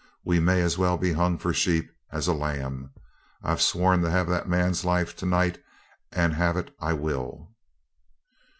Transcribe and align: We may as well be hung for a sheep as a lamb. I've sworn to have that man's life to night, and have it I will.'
We 0.25 0.39
may 0.39 0.63
as 0.63 0.79
well 0.79 0.97
be 0.97 1.13
hung 1.13 1.37
for 1.37 1.51
a 1.51 1.53
sheep 1.53 1.87
as 2.11 2.27
a 2.27 2.33
lamb. 2.33 2.91
I've 3.43 3.61
sworn 3.61 4.01
to 4.01 4.09
have 4.09 4.27
that 4.29 4.49
man's 4.49 4.83
life 4.83 5.15
to 5.17 5.27
night, 5.27 5.61
and 6.11 6.33
have 6.33 6.57
it 6.57 6.75
I 6.79 6.93
will.' 6.93 7.53